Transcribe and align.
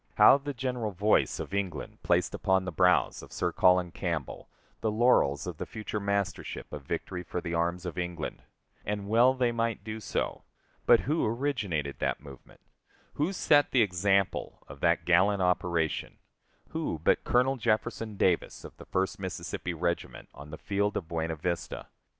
How 0.15 0.39
the 0.39 0.51
general 0.55 0.89
voice 0.89 1.39
of 1.39 1.53
England 1.53 2.01
placed 2.01 2.33
upon 2.33 2.65
the 2.65 2.71
brows 2.71 3.21
of 3.21 3.31
Sir 3.31 3.51
Colin 3.51 3.91
Campbell 3.91 4.49
the 4.79 4.89
laurels 4.89 5.45
of 5.45 5.57
the 5.57 5.65
future 5.67 5.99
mastership 5.99 6.73
of 6.73 6.81
victory 6.81 7.21
for 7.21 7.39
the 7.39 7.53
arms 7.53 7.85
of 7.85 7.99
England! 7.99 8.41
And 8.83 9.07
well 9.07 9.35
they 9.35 9.51
might 9.51 9.83
do 9.83 9.99
so. 9.99 10.43
But 10.87 11.01
who 11.01 11.23
originated 11.27 11.99
that 11.99 12.19
movement; 12.19 12.61
who 13.13 13.31
set 13.31 13.69
the 13.69 13.83
example 13.83 14.63
of 14.67 14.79
that 14.79 15.05
gallant 15.05 15.43
operation 15.43 16.17
who 16.69 16.99
but 17.03 17.23
Colonel 17.23 17.57
Jefferson 17.57 18.17
Davis, 18.17 18.63
of 18.65 18.75
the 18.77 18.85
First 18.85 19.19
Mississippi 19.19 19.75
Regiment, 19.75 20.29
on 20.33 20.49
the 20.49 20.57
field 20.57 20.97
of 20.97 21.07
Buena 21.09 21.35
Vista? 21.35 21.89